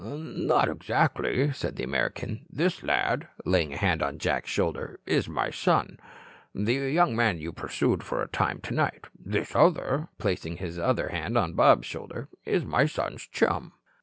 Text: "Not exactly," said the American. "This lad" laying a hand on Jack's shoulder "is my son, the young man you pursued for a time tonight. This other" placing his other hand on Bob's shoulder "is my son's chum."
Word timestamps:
"Not 0.03 0.67
exactly," 0.67 1.53
said 1.53 1.75
the 1.75 1.83
American. 1.83 2.47
"This 2.49 2.81
lad" 2.81 3.27
laying 3.45 3.71
a 3.71 3.77
hand 3.77 4.01
on 4.01 4.17
Jack's 4.17 4.49
shoulder 4.49 4.99
"is 5.05 5.29
my 5.29 5.51
son, 5.51 5.99
the 6.55 6.73
young 6.91 7.15
man 7.15 7.37
you 7.37 7.51
pursued 7.53 8.01
for 8.01 8.23
a 8.23 8.27
time 8.27 8.61
tonight. 8.61 9.05
This 9.13 9.55
other" 9.55 10.07
placing 10.17 10.57
his 10.57 10.79
other 10.79 11.09
hand 11.09 11.37
on 11.37 11.53
Bob's 11.53 11.85
shoulder 11.85 12.29
"is 12.45 12.65
my 12.65 12.87
son's 12.87 13.21
chum." 13.27 13.73